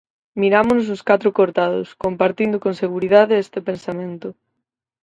[0.41, 4.27] Mirámonos os catro cortados, compartindo con seguridade este pensamento: